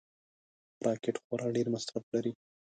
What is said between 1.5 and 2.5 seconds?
ډېر مصرف لري